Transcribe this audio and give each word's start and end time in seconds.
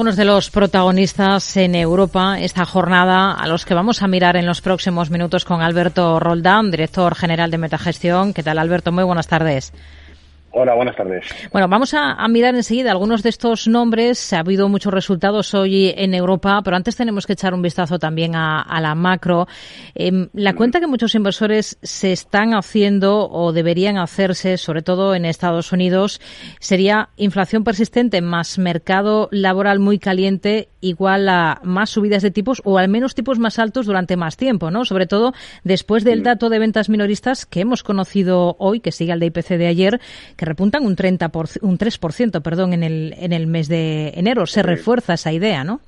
algunos 0.00 0.16
de 0.16 0.24
los 0.24 0.48
protagonistas 0.48 1.58
en 1.58 1.74
Europa 1.74 2.40
esta 2.40 2.64
jornada, 2.64 3.32
a 3.32 3.46
los 3.46 3.66
que 3.66 3.74
vamos 3.74 4.00
a 4.00 4.08
mirar 4.08 4.34
en 4.34 4.46
los 4.46 4.62
próximos 4.62 5.10
minutos 5.10 5.44
con 5.44 5.60
Alberto 5.60 6.18
Roldán, 6.18 6.70
director 6.70 7.14
general 7.14 7.50
de 7.50 7.58
Metagestión. 7.58 8.32
¿Qué 8.32 8.42
tal, 8.42 8.58
Alberto? 8.58 8.92
Muy 8.92 9.04
buenas 9.04 9.26
tardes. 9.26 9.74
Hola, 10.52 10.74
buenas 10.74 10.96
tardes. 10.96 11.26
Bueno, 11.52 11.68
vamos 11.68 11.94
a, 11.94 12.26
mirar 12.26 12.56
enseguida 12.56 12.90
algunos 12.90 13.22
de 13.22 13.28
estos 13.28 13.68
nombres. 13.68 14.32
Ha 14.32 14.40
habido 14.40 14.68
muchos 14.68 14.92
resultados 14.92 15.54
hoy 15.54 15.94
en 15.96 16.12
Europa, 16.12 16.60
pero 16.64 16.76
antes 16.76 16.96
tenemos 16.96 17.24
que 17.24 17.34
echar 17.34 17.54
un 17.54 17.62
vistazo 17.62 18.00
también 18.00 18.34
a, 18.34 18.80
la 18.80 18.96
macro. 18.96 19.46
Em, 19.94 20.28
la 20.32 20.54
cuenta 20.54 20.80
que 20.80 20.88
muchos 20.88 21.14
inversores 21.14 21.78
se 21.82 22.10
están 22.10 22.52
haciendo 22.54 23.30
o 23.30 23.52
deberían 23.52 23.96
hacerse, 23.96 24.56
sobre 24.56 24.82
todo 24.82 25.14
en 25.14 25.24
Estados 25.24 25.70
Unidos, 25.70 26.20
sería 26.58 27.10
inflación 27.16 27.62
persistente 27.62 28.20
más 28.20 28.58
mercado 28.58 29.28
laboral 29.30 29.78
muy 29.78 30.00
caliente 30.00 30.68
igual 30.80 31.28
a 31.28 31.60
más 31.62 31.90
subidas 31.90 32.22
de 32.22 32.30
tipos 32.30 32.62
o 32.64 32.78
al 32.78 32.88
menos 32.88 33.14
tipos 33.14 33.38
más 33.38 33.58
altos 33.58 33.86
durante 33.86 34.16
más 34.16 34.36
tiempo, 34.36 34.70
¿no? 34.70 34.84
Sobre 34.84 35.06
todo 35.06 35.32
después 35.62 36.04
del 36.04 36.22
dato 36.22 36.48
de 36.48 36.58
ventas 36.58 36.88
minoristas 36.88 37.46
que 37.46 37.60
hemos 37.60 37.82
conocido 37.82 38.56
hoy, 38.58 38.80
que 38.80 38.92
sigue 38.92 39.12
al 39.12 39.20
de 39.20 39.26
IPC 39.26 39.48
de 39.58 39.66
ayer, 39.66 40.00
que 40.40 40.46
repuntan 40.46 40.86
un 40.86 40.96
30 40.96 41.28
por, 41.28 41.48
un 41.60 41.76
3%, 41.76 42.40
perdón, 42.40 42.72
en 42.72 42.82
el 42.82 43.14
en 43.18 43.34
el 43.34 43.46
mes 43.46 43.68
de 43.68 44.08
enero. 44.16 44.46
Se 44.46 44.62
refuerza 44.62 45.12
esa 45.12 45.34
idea, 45.34 45.64
¿no? 45.64 45.82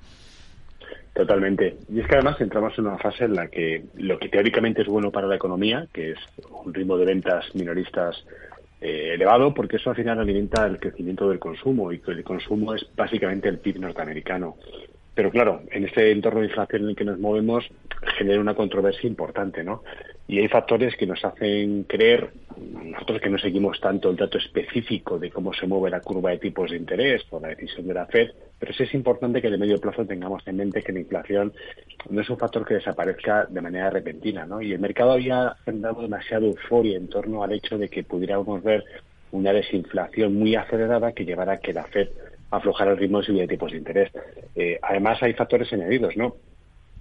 Totalmente. 1.15 1.79
Y 1.91 2.01
es 2.01 2.07
que 2.07 2.17
además 2.17 2.39
entramos 2.39 2.79
en 2.79 2.87
una 2.87 2.99
fase 2.99 3.25
en 3.25 3.35
la 3.35 3.49
que 3.49 3.85
lo 3.95 4.19
que 4.19 4.29
teóricamente 4.29 4.83
es 4.83 4.89
bueno 4.89 5.11
para 5.11 5.27
la 5.27 5.37
economía, 5.37 5.87
que 5.91 6.11
es 6.11 6.19
un 6.65 6.75
ritmo 6.75 6.99
de 6.99 7.07
ventas 7.07 7.47
minoristas 7.55 8.27
eh, 8.83 9.15
elevado 9.15 9.55
porque 9.55 9.77
eso 9.77 9.89
al 9.89 9.97
final 9.97 10.21
alimenta 10.21 10.67
el 10.67 10.79
crecimiento 10.79 11.31
del 11.31 11.39
consumo 11.39 11.91
y 11.91 12.01
que 12.01 12.11
el 12.11 12.23
consumo 12.23 12.75
es 12.75 12.87
básicamente 12.95 13.49
el 13.49 13.59
PIB 13.59 13.79
norteamericano. 13.81 14.57
Pero 15.15 15.31
claro, 15.31 15.63
en 15.71 15.85
este 15.85 16.11
entorno 16.11 16.41
de 16.41 16.47
inflación 16.47 16.83
en 16.83 16.89
el 16.91 16.97
que 16.97 17.05
nos 17.05 17.19
movemos 17.19 17.69
genera 18.17 18.41
una 18.41 18.55
controversia 18.55 19.07
importante, 19.09 19.63
¿no? 19.63 19.83
Y 20.27 20.39
hay 20.39 20.49
factores 20.49 20.97
que 20.97 21.07
nos 21.07 21.23
hacen 21.25 21.85
creer, 21.85 22.31
nosotros 22.57 23.21
que 23.21 23.29
no 23.29 23.39
seguimos 23.39 23.79
tanto 23.81 24.09
el 24.09 24.17
dato 24.17 24.39
específico 24.39 25.19
de 25.19 25.31
cómo 25.31 25.53
se 25.53 25.67
mueve 25.67 25.91
la 25.91 26.01
curva 26.01 26.31
de 26.31 26.39
tipos 26.39 26.71
de 26.71 26.77
interés 26.79 27.25
por 27.25 27.43
la 27.43 27.49
decisión 27.49 27.87
de 27.87 27.95
la 27.95 28.07
Fed, 28.07 28.31
pero 28.59 28.73
sí 28.73 28.85
es 28.85 28.95
importante 28.95 29.43
que 29.43 29.51
de 29.51 29.59
medio 29.59 29.81
plazo 29.81 30.07
tengamos 30.07 30.47
en 30.47 30.57
mente 30.57 30.83
que 30.83 30.93
la 30.93 31.01
inflación 31.01 31.53
no 32.09 32.21
es 32.21 32.31
un 32.31 32.39
factor 32.39 32.65
que 32.65 32.75
desaparezca 32.75 33.47
de 33.47 33.61
manera 33.61 33.91
repentina, 33.91 34.47
¿no? 34.47 34.63
Y 34.63 34.73
el 34.73 34.79
mercado 34.79 35.13
había 35.13 35.57
dado 35.67 36.03
demasiada 36.03 36.47
euforia 36.47 36.97
en 36.97 37.09
torno 37.09 37.43
al 37.43 37.53
hecho 37.53 37.77
de 37.77 37.89
que 37.89 38.05
pudiéramos 38.05 38.63
ver 38.63 38.85
una 39.33 39.53
desinflación 39.53 40.35
muy 40.35 40.55
acelerada 40.55 41.13
que 41.13 41.25
llevara 41.25 41.55
a 41.55 41.61
que 41.61 41.73
la 41.73 41.85
Fed 41.85 42.09
aflojara 42.53 42.93
el 42.93 42.99
ritmo 42.99 43.19
de 43.19 43.27
subida 43.27 43.47
tipos 43.47 43.73
de 43.73 43.79
interés. 43.79 44.13
Eh, 44.55 44.79
además, 44.83 45.23
hay 45.23 45.33
factores 45.33 45.73
añadidos, 45.73 46.17
¿no? 46.17 46.37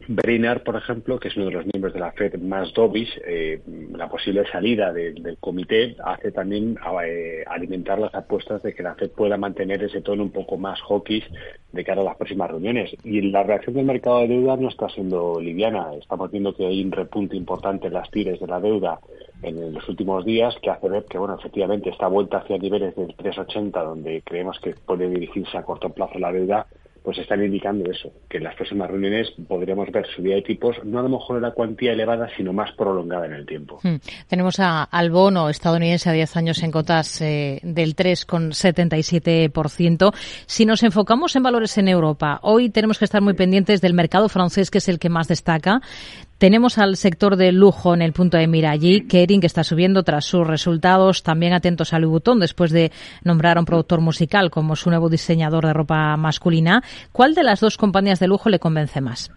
Brainard, 0.07 0.63
por 0.63 0.75
ejemplo, 0.75 1.19
que 1.19 1.27
es 1.27 1.35
uno 1.35 1.45
de 1.45 1.52
los 1.52 1.66
miembros 1.66 1.94
de 1.94 1.99
la 1.99 2.11
Fed 2.11 2.35
más 2.39 2.73
dovish, 2.73 3.21
eh, 3.25 3.61
la 3.91 4.09
posible 4.09 4.44
salida 4.52 4.91
del 4.91 5.38
comité 5.39 5.95
hace 6.03 6.31
también 6.31 6.77
eh, 7.05 7.44
alimentar 7.47 7.99
las 7.99 8.13
apuestas 8.16 8.63
de 8.63 8.73
que 8.73 8.81
la 8.81 8.95
Fed 8.95 9.11
pueda 9.11 9.38
mantener 9.38 9.83
ese 9.83 10.02
tono 10.02 10.23
un 10.23 10.31
poco 10.31 10.57
más 10.57 10.81
hawkish 10.81 11.29
de 11.72 11.83
cara 11.83 12.02
a 12.02 12.05
las 12.05 12.17
próximas 12.17 12.49
reuniones. 12.49 12.91
Y 13.03 13.22
la 13.22 13.44
reacción 13.44 13.75
del 13.75 13.85
mercado 13.85 14.22
de 14.22 14.29
deuda 14.29 14.57
no 14.57 14.69
está 14.69 14.89
siendo 14.89 15.39
liviana. 15.39 15.94
Estamos 15.94 16.31
viendo 16.31 16.55
que 16.55 16.66
hay 16.66 16.83
un 16.83 16.91
repunte 16.91 17.35
importante 17.35 17.88
en 17.88 17.94
las 17.94 18.09
tires 18.09 18.39
de 18.39 18.47
la 18.47 18.59
deuda 18.59 18.99
en 19.42 19.73
los 19.73 19.88
últimos 19.89 20.25
días 20.25 20.53
que 20.61 20.70
hace 20.70 20.89
ver 20.89 21.06
que, 21.06 21.17
bueno, 21.17 21.36
efectivamente 21.39 21.89
esta 21.89 22.08
vuelta 22.08 22.38
hacia 22.38 22.58
niveles 22.58 22.95
del 22.95 23.16
3,80, 23.16 23.84
donde 23.84 24.22
creemos 24.23 24.59
que 24.59 24.75
puede 24.86 25.09
dirigirse 25.09 25.58
a 25.58 25.64
corto 25.64 25.89
plazo 25.89 26.20
la 26.20 26.31
deuda, 26.31 26.67
pues 27.03 27.17
están 27.17 27.44
indicando 27.44 27.89
eso, 27.89 28.12
que 28.30 28.38
en 28.38 28.44
las 28.44 28.53
próximas 28.56 28.88
reuniones 28.89 29.34
podríamos 29.47 29.89
ver 29.92 30.06
subida 30.16 30.36
de 30.36 30.44
tipos, 30.44 30.75
no 30.84 31.00
a 31.00 31.03
lo 31.03 31.09
mejor 31.09 31.38
en 31.38 31.44
la 31.44 31.52
cuantía 31.52 31.94
elevada, 31.94 32.28
sino 32.38 32.53
más 32.53 32.72
prolongada 32.73 33.25
en 33.25 33.34
el 33.34 33.47
tiempo. 33.47 33.80
Hmm. 33.81 33.95
Tenemos 34.28 34.59
a, 34.59 34.84
al 34.84 35.09
bono 35.09 35.50
estadounidense 35.50 36.09
a 36.09 36.13
10 36.13 36.38
años 36.38 36.62
en 36.62 36.69
cotas 36.69 37.19
eh, 37.22 37.59
del 37.63 37.96
3,77%. 37.96 40.13
Si 40.46 40.66
nos 40.66 40.84
enfocamos 40.84 41.35
en 41.35 41.41
valores 41.41 41.75
en 41.79 41.88
Europa, 41.88 42.40
hoy 42.44 42.69
tenemos 42.69 43.00
que 43.00 43.06
estar 43.06 43.22
muy 43.22 43.34
pendientes 43.34 43.81
del 43.81 43.96
mercado 43.96 44.29
francés, 44.29 44.69
que 44.69 44.78
es 44.78 44.88
el 44.88 45.00
que 45.00 45.09
más 45.09 45.28
destaca. 45.28 45.81
Tenemos 46.41 46.79
al 46.79 46.96
sector 46.96 47.35
de 47.35 47.52
lujo 47.52 47.94
en 47.94 48.02
el 48.02 48.13
punto 48.13 48.35
de 48.35 48.47
mira 48.47 48.72
allí. 48.72 49.02
Kering 49.02 49.46
está 49.46 49.63
subiendo 49.63 50.02
tras 50.02 50.25
sus 50.25 50.47
resultados. 50.47 51.22
También 51.22 51.53
atentos 51.53 51.94
a 51.94 52.00
Louis 52.00 52.13
Vuitton 52.13 52.40
después 52.40 52.72
de 52.72 52.91
nombrar 53.24 53.57
a 53.57 53.59
un 53.59 53.68
productor 53.68 54.02
musical 54.02 54.50
como 54.50 54.75
su 54.75 54.90
nuevo 54.90 55.07
diseñador 55.07 55.68
de 55.68 55.74
ropa 55.74 56.18
masculina. 56.18 56.81
¿Cuál 57.12 57.35
de 57.35 57.44
las 57.44 57.59
dos 57.59 57.78
compañías 57.78 58.19
de 58.19 58.28
lujo 58.28 58.50
le 58.50 58.57
convence 58.57 59.02
más? 59.02 59.31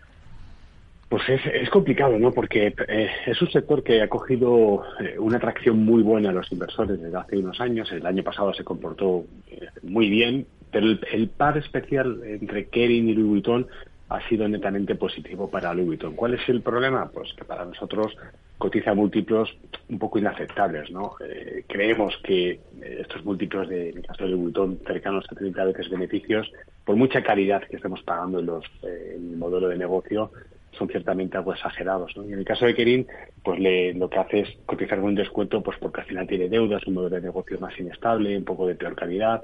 Pues 1.10 1.22
es, 1.28 1.68
complicado, 1.68 2.18
¿no? 2.18 2.32
Porque 2.32 2.68
eh, 2.88 3.10
es 3.26 3.42
un 3.42 3.50
sector 3.50 3.82
que 3.82 4.00
ha 4.00 4.08
cogido 4.08 4.84
eh, 4.98 5.18
una 5.18 5.36
atracción 5.36 5.84
muy 5.84 6.02
buena 6.02 6.30
a 6.30 6.32
los 6.32 6.50
inversores 6.52 6.98
desde 6.98 7.18
hace 7.18 7.36
unos 7.36 7.60
años. 7.60 7.92
El 7.92 8.06
año 8.06 8.22
pasado 8.22 8.54
se 8.54 8.64
comportó 8.64 9.26
eh, 9.50 9.66
muy 9.82 10.08
bien, 10.08 10.46
pero 10.70 10.86
el, 10.86 11.00
el, 11.12 11.28
par 11.28 11.58
especial 11.58 12.22
entre 12.24 12.68
Kering 12.68 13.10
y 13.10 13.12
Louis 13.12 13.28
Vuitton 13.28 13.66
ha 14.14 14.28
sido 14.28 14.48
netamente 14.48 14.94
positivo 14.94 15.50
para 15.50 15.74
Louis 15.74 15.86
Vuitton. 15.86 16.14
¿Cuál 16.14 16.34
es 16.34 16.48
el 16.48 16.62
problema? 16.62 17.10
Pues 17.12 17.32
que 17.34 17.44
para 17.44 17.64
nosotros 17.64 18.16
cotiza 18.58 18.94
múltiplos 18.94 19.56
un 19.88 19.98
poco 19.98 20.18
inaceptables, 20.18 20.90
¿no? 20.90 21.16
Eh, 21.20 21.64
creemos 21.66 22.16
que 22.22 22.50
eh, 22.50 22.60
estos 23.00 23.24
múltiplos 23.24 23.68
de, 23.68 23.90
en 23.90 23.98
el 23.98 24.06
caso 24.06 24.24
de 24.24 24.30
Louis 24.30 24.54
cercanos 24.86 25.24
a 25.30 25.34
30 25.34 25.64
veces 25.64 25.90
beneficios, 25.90 26.50
por 26.84 26.96
mucha 26.96 27.22
calidad 27.22 27.62
que 27.64 27.76
estemos 27.76 28.02
pagando 28.02 28.38
en, 28.38 28.46
los, 28.46 28.64
eh, 28.82 29.14
en 29.16 29.30
el 29.30 29.36
modelo 29.36 29.68
de 29.68 29.76
negocio, 29.76 30.30
son 30.78 30.88
ciertamente 30.88 31.36
algo 31.36 31.52
exagerados. 31.52 32.12
Y 32.16 32.32
en 32.32 32.38
el 32.38 32.44
caso 32.44 32.66
de 32.66 32.74
Kerin, 32.74 33.06
pues 33.42 33.58
le, 33.58 33.94
lo 33.94 34.08
que 34.08 34.18
hace 34.18 34.40
es 34.40 34.48
cotizar 34.66 34.98
con 35.00 35.08
un 35.08 35.14
descuento, 35.14 35.62
pues 35.62 35.78
porque 35.78 36.00
al 36.00 36.06
final 36.06 36.26
tiene 36.26 36.48
deudas, 36.48 36.86
un 36.86 36.94
modelo 36.94 37.16
de 37.16 37.22
negocio 37.22 37.58
más 37.58 37.78
inestable, 37.78 38.36
un 38.36 38.44
poco 38.44 38.66
de 38.66 38.74
peor 38.74 38.94
calidad 38.94 39.42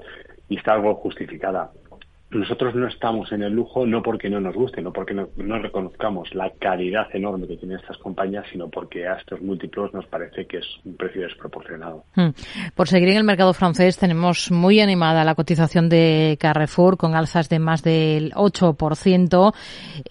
y 0.49 0.57
está 0.57 0.73
algo 0.73 0.95
justificada 0.95 1.71
nosotros 2.31 2.73
no 2.75 2.87
estamos 2.87 3.31
en 3.31 3.43
el 3.43 3.53
lujo 3.53 3.85
no 3.85 4.01
porque 4.01 4.29
no 4.29 4.39
nos 4.39 4.55
guste, 4.55 4.81
no 4.81 4.93
porque 4.93 5.13
no, 5.13 5.27
reconozcamos 5.59 6.33
la 6.33 6.49
calidad 6.51 7.07
enorme 7.13 7.47
que 7.47 7.57
tienen 7.57 7.77
estas 7.77 7.97
compañías, 7.97 8.45
sino 8.51 8.69
porque 8.69 9.07
a 9.07 9.15
estos 9.15 9.41
múltiplos 9.41 9.93
nos 9.93 10.05
parece 10.05 10.45
que 10.47 10.57
es 10.57 10.65
un 10.85 10.95
precio 10.95 11.23
desproporcionado. 11.23 12.05
Hmm. 12.15 12.29
Por 12.73 12.87
seguir 12.87 13.09
en 13.09 13.17
el 13.17 13.23
mercado 13.23 13.53
francés, 13.53 13.97
tenemos 13.97 14.49
muy 14.49 14.79
animada 14.79 15.25
la 15.25 15.35
cotización 15.35 15.89
de 15.89 16.37
Carrefour 16.39 16.97
con 16.97 17.15
alzas 17.15 17.49
de 17.49 17.59
más 17.59 17.83
del 17.83 18.31
8%. 18.31 19.53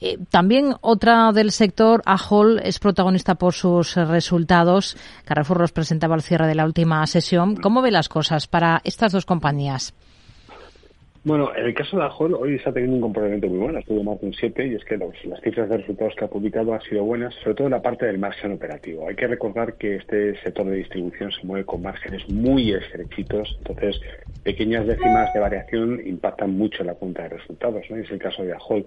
Eh, 0.01 0.19
también 0.31 0.75
otra 0.83 1.33
del 1.33 1.53
sector, 1.53 2.03
Ahol, 2.05 2.61
es 2.63 2.79
protagonista 2.79 3.37
por 3.37 3.55
sus 3.55 3.97
resultados. 3.97 4.97
Carrefour 5.25 5.61
los 5.61 5.73
presentaba 5.73 6.15
al 6.15 6.23
cierre 6.23 6.47
de 6.47 6.55
la 6.55 6.67
última 6.67 7.07
sesión. 7.07 7.57
¿Cómo 7.57 7.81
ve 7.81 7.91
las 7.91 8.09
cosas 8.09 8.47
para 8.47 8.83
estas 8.85 9.13
dos 9.13 9.25
compañías? 9.25 9.95
Bueno, 11.23 11.55
en 11.55 11.67
el 11.67 11.75
caso 11.75 11.99
de 11.99 12.05
Ajol, 12.05 12.33
hoy 12.33 12.55
está 12.55 12.73
teniendo 12.73 12.97
un 12.97 13.03
comportamiento 13.03 13.47
muy 13.47 13.59
bueno, 13.59 13.79
estuvo 13.79 14.03
más 14.03 14.19
de 14.23 14.29
un 14.29 14.33
7 14.33 14.67
y 14.69 14.75
es 14.75 14.85
que 14.87 14.97
las 14.97 15.41
cifras 15.43 15.69
de 15.69 15.77
resultados 15.77 16.15
que 16.17 16.25
ha 16.25 16.29
publicado 16.29 16.73
han 16.73 16.81
sido 16.81 17.05
buenas, 17.05 17.35
sobre 17.43 17.57
todo 17.57 17.67
en 17.67 17.73
la 17.73 17.83
parte 17.83 18.07
del 18.07 18.17
margen 18.17 18.53
operativo. 18.53 19.07
Hay 19.07 19.17
que 19.17 19.27
recordar 19.27 19.75
que 19.75 19.97
este 19.97 20.41
sector 20.41 20.65
de 20.65 20.77
distribución 20.77 21.31
se 21.31 21.47
mueve 21.47 21.67
con 21.67 21.83
márgenes 21.83 22.27
muy 22.31 22.73
estrechitos, 22.73 23.55
entonces 23.59 24.01
pequeñas 24.45 24.87
décimas 24.87 25.31
de 25.35 25.41
variación 25.41 26.01
impactan 26.07 26.57
mucho 26.57 26.81
en 26.81 26.87
la 26.87 26.95
cuenta 26.95 27.25
de 27.25 27.37
resultados, 27.37 27.83
¿no? 27.91 27.97
es 27.97 28.11
el 28.11 28.19
caso 28.19 28.43
de 28.43 28.55
Ajol. 28.55 28.87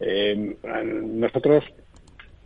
Eh, 0.00 0.56
nosotros 1.04 1.62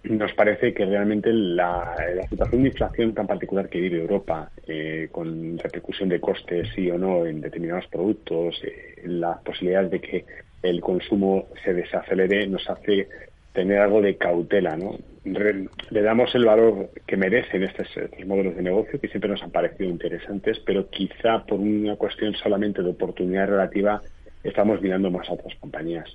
nos 0.05 0.33
parece 0.35 0.75
que 0.75 0.85
realmente 0.85 1.33
la, 1.33 1.95
situación 2.29 2.63
de 2.63 2.69
inflación 2.69 3.15
tan 3.15 3.27
particular 3.27 3.69
que 3.69 3.81
vive 3.81 4.01
Europa, 4.01 4.51
eh, 4.67 5.09
con 5.13 5.59
repercusión 5.59 6.09
de 6.09 6.21
costes 6.21 6.69
sí 6.75 6.91
o 6.91 6.99
no 6.99 7.27
en 7.27 7.41
determinados 7.41 7.87
productos, 7.87 8.61
eh, 8.65 9.03
las 9.05 9.39
posibilidades 9.43 9.91
de 9.91 10.01
que 10.01 10.25
el 10.62 10.81
consumo 10.81 11.49
se 11.65 11.73
desacelere, 11.75 12.47
nos 12.47 12.69
hace 12.69 13.09
tener 13.53 13.79
algo 13.79 14.00
de 14.00 14.17
cautela, 14.17 14.76
¿no? 14.76 14.97
le 15.25 16.03
damos 16.03 16.35
el 16.35 16.44
valor 16.44 16.91
que 17.06 17.17
merecen 17.17 17.62
estos, 17.62 17.87
estos, 17.97 18.26
modelos 18.26 18.56
de 18.56 18.62
negocio, 18.62 19.00
que 19.00 19.06
siempre 19.06 19.31
nos 19.31 19.43
han 19.43 19.53
parecido 19.53 19.88
interesantes, 19.88 20.59
pero 20.67 20.88
quizá 20.91 21.44
por 21.47 21.61
una 21.61 21.94
cuestión 21.94 22.35
solamente 22.35 22.82
de 22.82 22.91
oportunidad 22.91 23.47
relativa 23.47 24.03
estamos 24.44 24.81
mirando 24.81 25.11
más 25.11 25.29
a 25.29 25.35
otras 25.35 25.55
compañías. 25.61 26.09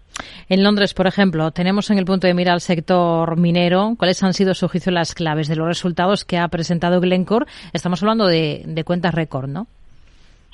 En 0.49 0.63
Londres, 0.63 0.93
por 0.93 1.07
ejemplo, 1.07 1.51
tenemos 1.51 1.89
en 1.89 1.97
el 1.97 2.05
punto 2.05 2.27
de 2.27 2.33
mira 2.33 2.53
al 2.53 2.61
sector 2.61 3.37
minero. 3.37 3.95
¿Cuáles 3.97 4.21
han 4.23 4.33
sido, 4.33 4.53
su 4.53 4.67
juicio, 4.67 4.91
las 4.91 5.13
claves 5.13 5.47
de 5.47 5.55
los 5.55 5.67
resultados 5.67 6.25
que 6.25 6.37
ha 6.37 6.47
presentado 6.47 6.99
Glencore? 7.01 7.45
Estamos 7.73 8.01
hablando 8.01 8.27
de, 8.27 8.83
cuentas 8.85 9.13
récord, 9.13 9.49
¿no? 9.49 9.67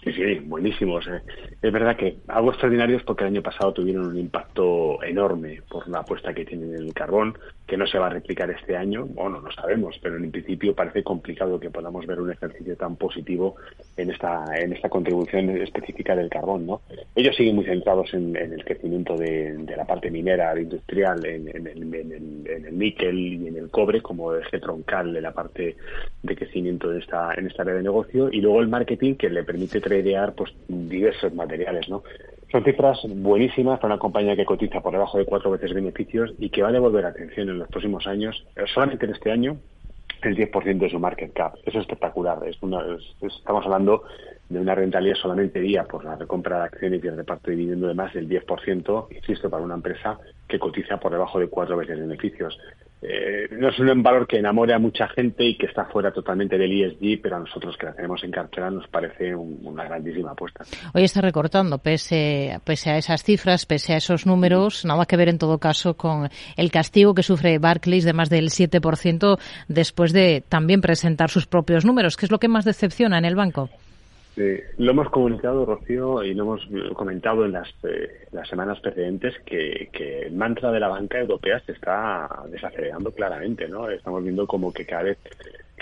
Sí, 0.04 0.12
sí, 0.12 0.40
buenísimos. 0.40 1.08
Eh. 1.08 1.22
Es 1.62 1.72
verdad 1.72 1.96
que 1.96 2.18
algo 2.28 2.50
extraordinario 2.50 2.98
es 2.98 3.04
porque 3.04 3.24
el 3.24 3.30
año 3.30 3.42
pasado 3.42 3.72
tuvieron 3.72 4.08
un 4.08 4.18
impacto 4.18 5.02
enorme 5.02 5.62
por 5.70 5.88
la 5.88 6.00
apuesta 6.00 6.34
que 6.34 6.44
tienen 6.44 6.76
en 6.76 6.84
el 6.88 6.94
carbón, 6.94 7.38
que 7.66 7.78
no 7.78 7.88
se 7.88 7.98
va 7.98 8.08
a 8.08 8.10
replicar 8.10 8.50
este 8.50 8.76
año. 8.76 9.06
Bueno, 9.06 9.40
no 9.40 9.52
sabemos, 9.52 9.98
pero 10.02 10.18
en 10.18 10.30
principio 10.30 10.76
parece 10.76 11.04
complicado 11.04 11.58
que 11.58 11.70
podamos 11.70 12.06
ver 12.06 12.20
un 12.20 12.32
ejercicio 12.32 12.76
tan 12.76 12.98
positivo 12.98 13.56
en 13.96 14.12
esta 14.12 14.44
en 14.58 14.74
esta 14.74 14.90
contribución 14.90 15.50
específica 15.52 16.16
del 16.16 16.30
carbón. 16.30 16.66
¿no? 16.68 16.82
Ellos 17.16 17.36
siguen 17.36 17.56
muy 17.56 17.66
centrados 17.66 18.14
en, 18.14 18.36
el 18.36 18.64
crecimiento 18.66 19.16
de, 19.16 19.58
la 19.78 19.86
parte 19.86 20.12
minera, 20.12 20.60
industrial, 20.60 21.26
en, 21.26 21.48
el, 21.48 21.68
en, 21.68 22.66
el, 22.66 22.78
níquel 22.78 23.18
y 23.18 23.48
en 23.48 23.56
el 23.56 23.70
cobre 23.70 24.02
como 24.02 24.36
eje 24.36 24.60
troncal 24.60 25.14
de 25.14 25.22
la 25.22 25.32
parte 25.32 25.78
de 26.22 26.36
crecimiento 26.36 26.90
de 26.90 27.00
esta, 27.00 27.34
en 27.36 27.48
esta 27.48 27.62
área 27.62 27.76
de 27.76 27.84
negocio, 27.84 28.30
y 28.32 28.42
luego 28.42 28.60
el 28.62 28.68
marketing 28.68 29.16
que 29.16 29.30
le 29.30 29.44
permite 29.44 29.80
idear 30.00 30.34
pues 30.34 30.54
diversos 30.68 31.34
materiales, 31.34 31.90
¿no? 31.90 32.04
Son 32.52 32.64
cifras 32.64 33.00
buenísimas 33.08 33.80
para 33.80 33.96
una 33.96 34.00
compañía 34.00 34.36
que 34.36 34.46
cotiza 34.46 34.82
por 34.82 34.94
debajo 34.94 35.18
de 35.18 35.26
cuatro 35.26 35.50
veces 35.50 35.74
beneficios 35.74 36.34
y 36.38 36.50
que 36.50 36.62
va 36.62 36.70
a 36.70 36.72
devolver 36.72 37.06
atención 37.06 37.50
en 37.50 37.58
los 37.58 37.68
próximos 37.68 38.06
años, 38.06 38.46
eh, 38.56 38.66
solamente 38.72 39.06
en 39.06 39.14
este 39.14 39.32
año, 39.32 39.58
el 40.22 40.36
10% 40.36 40.78
de 40.86 40.90
su 40.90 41.00
market 41.00 41.34
cap. 41.34 41.56
Es 41.66 41.76
espectacular. 41.76 42.40
Es 42.48 42.58
estamos 43.22 43.66
hablando 43.66 44.04
de 44.50 44.60
una 44.60 44.76
rentabilidad 44.76 45.16
solamente 45.16 45.60
día 45.60 45.86
por 45.86 46.06
la 46.06 46.16
recompra 46.16 46.60
de 46.60 46.64
acciones 46.66 47.04
y 47.04 47.08
el 47.08 47.18
reparto 47.18 47.50
de 47.50 47.58
dividendo 47.58 47.88
de 47.88 47.94
más 47.94 48.14
del 48.14 48.30
10%, 48.30 49.08
insisto, 49.16 49.50
para 49.50 49.64
una 49.64 49.76
empresa 49.76 50.20
que 50.48 50.60
cotiza 50.60 50.98
por 50.98 51.12
debajo 51.12 51.40
de 51.40 51.48
cuatro 51.48 51.78
veces 51.78 52.00
beneficios. 52.00 52.58
Eh, 53.06 53.50
no 53.52 53.70
es 53.70 53.78
un 53.80 54.02
valor 54.02 54.26
que 54.26 54.38
enamore 54.38 54.74
a 54.74 54.80
mucha 54.80 55.08
gente 55.10 55.44
y 55.44 55.58
que 55.58 55.66
está 55.66 55.86
fuera 55.86 56.12
totalmente 56.12 56.58
del 56.58 56.72
ESG, 56.72 57.22
pero 57.22 57.36
a 57.36 57.40
nosotros 57.40 57.76
que 57.78 57.86
la 57.86 57.94
tenemos 57.94 58.24
en 58.24 58.32
cartera 58.32 58.72
nos 58.72 58.88
parece 58.88 59.36
una 59.36 59.84
grandísima 59.84 60.32
apuesta. 60.32 60.64
Hoy 60.94 61.04
está 61.04 61.20
recortando, 61.20 61.80
pese, 61.80 62.60
pese 62.64 62.92
a 62.92 62.98
esas 62.98 63.24
cifras, 63.24 63.66
pese 63.66 63.94
a 63.94 63.98
esos 63.98 64.26
números, 64.26 64.86
nada 64.86 65.06
que 65.06 65.18
ver 65.18 65.28
en 65.28 65.38
todo 65.38 65.58
caso 65.58 65.96
con 65.96 66.30
el 66.56 66.72
castigo 66.72 67.14
que 67.14 67.24
sufre 67.24 67.60
Barclays 67.60 68.06
de 68.06 68.14
más 68.14 68.30
del 68.30 68.50
7% 68.50 69.38
después 69.68 70.14
de 70.14 70.44
también 70.48 70.80
presentar 70.80 71.30
sus 71.30 71.46
propios 71.46 71.84
números. 71.84 72.16
¿Qué 72.16 72.26
es 72.26 72.32
lo 72.32 72.40
que 72.40 72.48
más 72.48 72.64
decepciona 72.64 73.18
en 73.18 73.26
el 73.26 73.36
banco? 73.36 73.70
Lo 74.36 74.92
hemos 74.92 75.10
comunicado, 75.10 75.66
Rocío, 75.66 76.24
y 76.24 76.34
lo 76.34 76.44
hemos 76.44 76.68
comentado 76.94 77.46
en 77.46 77.52
las, 77.52 77.70
eh, 77.84 78.28
las 78.32 78.48
semanas 78.48 78.80
precedentes 78.80 79.34
que, 79.46 79.90
que, 79.92 80.24
el 80.24 80.34
mantra 80.34 80.72
de 80.72 80.80
la 80.80 80.88
banca 80.88 81.20
europea 81.20 81.60
se 81.66 81.74
está 81.74 82.44
desacelerando 82.50 83.12
claramente, 83.12 83.68
¿no? 83.68 83.90
Estamos 83.90 84.24
viendo 84.24 84.48
como 84.48 84.74
que 84.74 84.86
cada 84.86 85.04
vez 85.04 85.18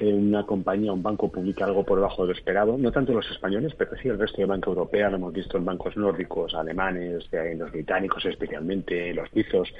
que 0.01 0.07
una 0.07 0.45
compañía, 0.45 0.91
un 0.91 1.03
banco 1.03 1.31
publica 1.31 1.65
algo 1.65 1.85
por 1.85 1.97
debajo 1.99 2.23
de 2.23 2.29
lo 2.29 2.33
esperado, 2.33 2.77
no 2.77 2.91
tanto 2.91 3.13
los 3.13 3.29
españoles, 3.29 3.73
pero 3.77 3.95
sí 3.97 4.07
el 4.07 4.17
resto 4.17 4.37
de 4.37 4.47
banca 4.47 4.69
europea, 4.69 5.09
lo 5.09 5.17
hemos 5.17 5.33
visto 5.33 5.57
en 5.57 5.65
bancos 5.65 5.95
nórdicos, 5.95 6.55
alemanes, 6.55 7.27
en 7.31 7.59
los 7.59 7.71
británicos 7.71 8.25
especialmente, 8.25 9.13
los 9.13 9.29
suizos, 9.29 9.71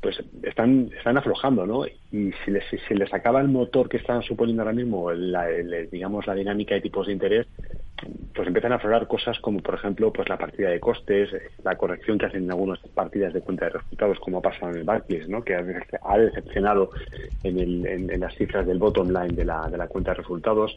pues 0.00 0.22
están, 0.42 0.90
están 0.96 1.16
aflojando, 1.16 1.66
¿no? 1.66 1.86
Y 1.86 2.32
si 2.44 2.50
les, 2.50 2.62
si 2.86 2.94
les 2.94 3.12
acaba 3.12 3.40
el 3.40 3.48
motor 3.48 3.88
que 3.88 3.96
están 3.96 4.22
suponiendo 4.22 4.62
ahora 4.62 4.74
mismo, 4.74 5.10
la, 5.12 5.48
digamos, 5.90 6.26
la 6.26 6.34
dinámica 6.34 6.74
de 6.74 6.82
tipos 6.82 7.06
de 7.06 7.14
interés, 7.14 7.46
pues 8.34 8.48
empiezan 8.48 8.72
a 8.72 8.76
aflorar 8.76 9.06
cosas 9.06 9.38
como, 9.38 9.60
por 9.60 9.76
ejemplo, 9.76 10.12
pues 10.12 10.28
la 10.28 10.36
partida 10.36 10.70
de 10.70 10.80
costes, 10.80 11.30
la 11.62 11.76
corrección 11.76 12.18
que 12.18 12.26
hacen 12.26 12.44
en 12.44 12.50
algunas 12.50 12.80
partidas 12.94 13.32
de 13.32 13.40
cuenta 13.40 13.66
de 13.66 13.72
resultados, 13.72 14.18
como 14.18 14.38
ha 14.38 14.42
pasado 14.42 14.72
en 14.72 14.78
el 14.78 14.84
Barclays, 14.84 15.28
¿no? 15.28 15.42
que 15.44 15.54
ha 15.54 16.18
decepcionado 16.18 16.90
en, 17.44 17.58
el, 17.58 17.86
en, 17.86 18.20
las 18.20 18.34
cifras 18.34 18.66
del 18.66 18.78
bottom 18.78 19.08
line 19.08 19.34
de 19.34 19.44
la, 19.44 19.68
de 19.68 19.78
la 19.78 19.86
cuenta 19.86 20.10
de 20.10 20.18
resultados. 20.18 20.76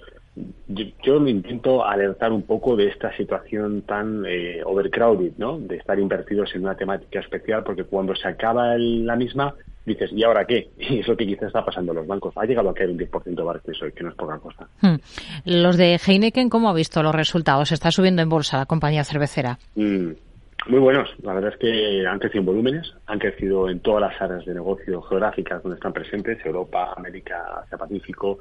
Yo, 0.67 0.85
yo 1.03 1.19
me 1.19 1.31
intento 1.31 1.83
alertar 1.83 2.31
un 2.31 2.43
poco 2.43 2.75
de 2.75 2.89
esta 2.89 3.15
situación 3.17 3.81
tan 3.81 4.23
eh, 4.27 4.61
overcrowded, 4.63 5.33
¿no? 5.37 5.57
de 5.57 5.77
estar 5.77 5.97
invertidos 5.99 6.53
en 6.53 6.61
una 6.61 6.75
temática 6.75 7.19
especial, 7.19 7.63
porque 7.63 7.85
cuando 7.85 8.15
se 8.15 8.27
acaba 8.27 8.77
la 8.77 9.15
misma, 9.15 9.55
dices, 9.87 10.11
¿y 10.13 10.23
ahora 10.23 10.45
qué? 10.45 10.69
Y 10.77 10.99
es 10.99 11.07
lo 11.07 11.17
que 11.17 11.25
quizás 11.25 11.47
está 11.47 11.65
pasando 11.65 11.91
en 11.91 11.97
los 11.97 12.07
bancos. 12.07 12.33
Ha 12.37 12.45
llegado 12.45 12.69
a 12.69 12.73
caer 12.73 12.89
un 12.89 12.99
10% 12.99 13.45
Barclays 13.45 13.81
hoy, 13.81 13.91
que 13.91 14.03
no 14.03 14.09
es 14.09 14.15
poca 14.15 14.37
cosa. 14.39 14.67
Hmm. 14.81 14.95
Los 15.45 15.77
de 15.77 15.99
Heineken, 16.05 16.49
¿cómo 16.49 16.69
ha 16.69 16.73
visto 16.73 17.01
los 17.01 17.15
resultados? 17.15 17.71
¿Está 17.71 17.91
subiendo 17.91 18.21
en 18.21 18.29
bolsa 18.29 18.57
la 18.57 18.65
compañía 18.65 19.03
cervecera? 19.03 19.59
Mm, 19.75 20.11
muy 20.69 20.79
buenos. 20.79 21.09
La 21.23 21.33
verdad 21.33 21.53
es 21.53 21.59
que 21.59 22.05
han 22.07 22.19
crecido 22.19 22.41
en 22.41 22.45
volúmenes, 22.45 22.93
han 23.05 23.19
crecido 23.19 23.69
en 23.69 23.79
todas 23.79 24.01
las 24.01 24.21
áreas 24.21 24.45
de 24.45 24.53
negocio 24.53 25.01
geográficas 25.01 25.61
donde 25.63 25.75
están 25.75 25.93
presentes, 25.93 26.43
Europa, 26.45 26.93
América, 26.95 27.61
Asia 27.63 27.77
Pacífico, 27.77 28.39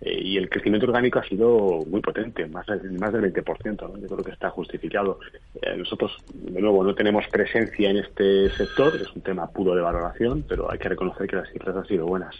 eh, 0.00 0.18
y 0.20 0.36
el 0.36 0.48
crecimiento 0.48 0.86
orgánico 0.86 1.18
ha 1.18 1.24
sido 1.24 1.84
muy 1.86 2.00
potente, 2.00 2.46
más, 2.46 2.66
más 2.68 3.12
del 3.12 3.32
20%. 3.32 4.00
Yo 4.00 4.06
creo 4.06 4.24
que 4.24 4.30
está 4.32 4.50
justificado. 4.50 5.20
Eh, 5.62 5.76
nosotros, 5.76 6.16
de 6.32 6.60
nuevo, 6.60 6.84
no 6.84 6.94
tenemos 6.94 7.26
presencia 7.28 7.90
en 7.90 7.98
este 7.98 8.50
sector, 8.50 8.94
es 8.96 9.12
un 9.14 9.22
tema 9.22 9.50
puro 9.50 9.74
de 9.74 9.82
valoración, 9.82 10.44
pero 10.48 10.70
hay 10.70 10.78
que 10.78 10.88
reconocer 10.88 11.26
que 11.26 11.36
las 11.36 11.50
cifras 11.50 11.76
han 11.76 11.86
sido 11.86 12.06
buenas. 12.06 12.34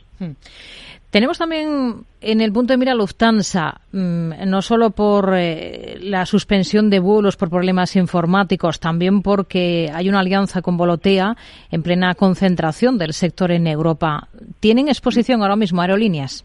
Tenemos 1.10 1.38
también 1.38 2.04
en 2.20 2.40
el 2.42 2.52
punto 2.52 2.74
de 2.74 2.76
mira 2.76 2.94
Lufthansa, 2.94 3.80
mm, 3.92 4.46
no 4.46 4.60
solo 4.60 4.90
por 4.90 5.32
eh, 5.34 5.96
la 6.02 6.26
suspensión 6.26 6.90
de 6.90 6.98
vuelos 6.98 7.36
por 7.36 7.48
problemas 7.48 7.96
informáticos, 7.96 8.78
también 8.78 9.22
porque 9.22 9.90
hay 9.92 10.10
una 10.10 10.20
alianza 10.20 10.60
con 10.60 10.76
Volotea 10.76 11.34
en 11.70 11.82
plena 11.82 12.14
concentración 12.14 12.98
del 12.98 13.14
sector 13.14 13.50
en 13.52 13.66
Europa. 13.66 14.28
¿Tienen 14.60 14.88
exposición 14.88 15.40
ahora 15.40 15.56
mismo 15.56 15.80
aerolíneas? 15.80 16.44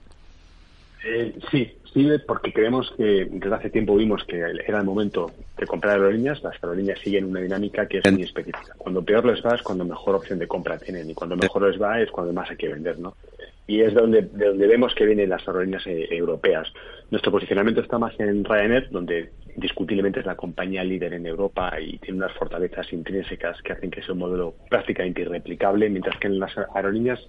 Eh, 1.06 1.36
sí, 1.52 1.70
sí, 1.94 2.08
porque 2.26 2.54
creemos 2.54 2.90
que 2.96 3.28
desde 3.30 3.56
hace 3.56 3.70
tiempo 3.70 3.98
vimos 3.98 4.24
que 4.24 4.38
era 4.38 4.80
el 4.80 4.86
momento 4.86 5.30
de 5.58 5.68
comprar 5.68 5.96
aerolíneas. 5.96 6.42
Las 6.42 6.56
aerolíneas 6.64 7.00
siguen 7.00 7.26
una 7.26 7.42
dinámica 7.42 7.86
que 7.86 7.98
es 7.98 8.10
muy 8.10 8.24
específica. 8.24 8.76
Cuando 8.78 9.04
peor 9.04 9.26
les 9.26 9.44
va 9.46 9.56
es 9.56 9.62
cuando 9.62 9.84
mejor 9.84 10.16
opción 10.16 10.40
de 10.40 10.48
compra 10.48 10.78
tienen 10.78 11.10
y 11.10 11.14
cuando 11.14 11.36
mejor 11.36 11.70
les 11.70 11.82
va 11.82 12.00
es 12.00 12.10
cuando 12.12 12.32
más 12.32 12.50
hay 12.50 12.56
que 12.56 12.70
vender, 12.70 12.98
¿no? 12.98 13.14
Y 13.66 13.82
es 13.82 13.94
donde, 13.94 14.24
de 14.24 14.48
donde 14.48 14.68
vemos 14.68 14.94
que 14.94 15.06
vienen 15.06 15.30
las 15.30 15.48
aerolíneas 15.48 15.86
eh, 15.88 16.08
europeas. 16.12 16.72
Nuestro 17.12 17.32
posicionamiento 17.32 17.82
está 17.82 17.98
más 17.98 18.14
en 18.20 18.44
Ryanair, 18.44 18.90
donde 18.90 19.32
indiscutiblemente 19.56 20.20
es 20.20 20.26
la 20.26 20.36
compañía 20.36 20.84
líder 20.84 21.14
en 21.14 21.26
Europa 21.26 21.80
y 21.80 21.98
tiene 22.00 22.18
unas 22.18 22.34
fortalezas 22.34 22.92
intrínsecas 22.92 23.62
que 23.62 23.74
hacen 23.74 23.92
que 23.92 24.02
sea 24.02 24.14
un 24.14 24.20
modelo 24.20 24.56
prácticamente 24.70 25.22
irreplicable, 25.22 25.90
mientras 25.90 26.18
que 26.18 26.28
en 26.28 26.40
las 26.40 26.54
aerolíneas 26.74 27.20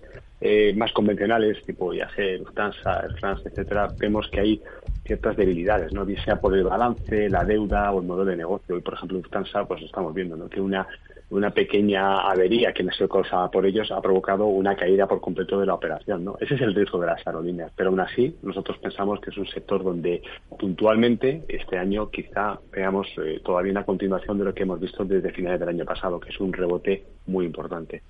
eh, 0.41 0.73
más 0.77 0.93
convencionales, 0.93 1.63
tipo 1.65 1.91
Viaje, 1.91 2.39
Lufthansa, 2.39 3.01
Air 3.01 3.15
France, 3.21 3.49
etcétera, 3.49 3.93
vemos 3.99 4.29
que 4.29 4.41
hay 4.41 4.63
ciertas 5.05 5.37
debilidades, 5.37 5.93
¿no? 5.93 6.05
Bien 6.05 6.21
sea 6.25 6.41
por 6.41 6.57
el 6.57 6.65
balance, 6.65 7.29
la 7.29 7.45
deuda 7.45 7.93
o 7.93 8.01
el 8.01 8.07
modelo 8.07 8.31
de 8.31 8.37
negocio. 8.37 8.77
Y, 8.77 8.81
por 8.81 8.95
ejemplo, 8.95 9.19
Lufthansa, 9.19 9.65
pues 9.67 9.83
estamos 9.83 10.15
viendo 10.15 10.37
¿no? 10.37 10.49
que 10.49 10.61
una 10.61 10.87
una 11.31 11.51
pequeña 11.51 12.31
avería 12.31 12.73
que 12.73 12.83
no 12.83 12.93
se 12.93 13.09
causada 13.09 13.51
por 13.51 13.67
ellos 13.67 13.91
ha 13.91 14.01
provocado 14.01 14.47
una 14.47 14.77
caída 14.77 15.07
por 15.07 15.21
completo 15.21 15.59
de 15.59 15.67
la 15.67 15.75
operación. 15.75 16.25
¿no? 16.25 16.37
Ese 16.41 16.55
es 16.55 16.61
el 16.61 16.75
riesgo 16.75 17.01
de 17.01 17.07
las 17.07 17.27
aerolíneas. 17.27 17.73
Pero 17.75 17.91
aún 17.91 18.01
así, 18.01 18.37
nosotros 18.43 18.79
pensamos 18.79 19.21
que 19.21 19.31
es 19.31 19.37
un 19.37 19.47
sector 19.47 19.83
donde 19.83 20.23
puntualmente 20.59 21.45
este 21.49 21.79
año 21.79 22.11
quizá 22.11 22.61
veamos 22.73 23.09
eh, 23.19 23.41
todavía 23.45 23.73
una 23.73 23.85
continuación 23.85 24.39
de 24.39 24.45
lo 24.45 24.55
que 24.55 24.63
hemos 24.63 24.81
visto 24.81 25.05
desde 25.05 25.33
finales 25.33 25.61
del 25.61 25.71
año 25.71 25.85
pasado, 25.85 26.21
que 26.21 26.31
es 26.31 26.41
un 26.41 26.53
rebote 26.53 27.05
muy 27.27 27.47
importante. 27.47 28.03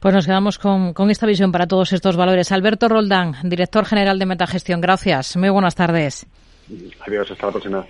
Pues 0.00 0.14
nos 0.14 0.26
quedamos 0.26 0.58
con, 0.58 0.92
con 0.92 1.10
esta 1.10 1.26
visión 1.26 1.52
para 1.52 1.66
todos 1.66 1.92
estos 1.92 2.16
valores. 2.16 2.52
Alberto 2.52 2.88
Roldán, 2.88 3.34
director 3.44 3.84
general 3.84 4.18
de 4.18 4.26
Metagestión. 4.26 4.80
Gracias. 4.80 5.36
Muy 5.36 5.50
buenas 5.50 5.74
tardes. 5.74 6.26
Adiós, 7.06 7.30
hasta 7.30 7.46
la 7.46 7.52
próxima. 7.52 7.84